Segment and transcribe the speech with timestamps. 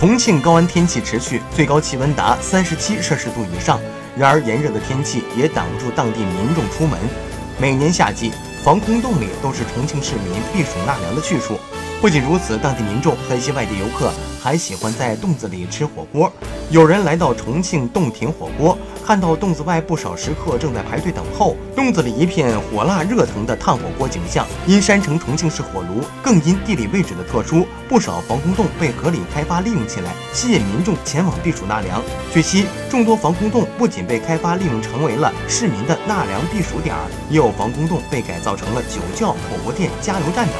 [0.00, 3.78] 重庆高温天气持续，最高气温达三十七摄氏度以上。
[4.16, 6.98] 然而，炎热的天气也挡不住当地民众出门。
[7.60, 8.32] 每年夏季，
[8.64, 11.60] 防空洞里都是重庆市民避暑纳凉的去处。
[12.00, 14.10] 不仅如此，当地民众和一些外地游客
[14.42, 16.32] 还喜欢在洞子里吃火锅。
[16.70, 18.78] 有人来到重庆洞庭火锅，
[19.10, 24.46] 看到洞子外不少食客正在排队等候，洞子里一片火辣热腾的炭火锅景象。
[24.68, 32.00] 因山城重庆市火炉，更因地理位置的特殊，不少防空洞被合理开发利用起来，吸引民众前往避暑纳凉。
[32.32, 40.54] 据悉，众多防空洞不仅被开发利用成为了市民的纳凉避暑点儿，也有防空洞被改造成了酒窖、火锅店、加油站等。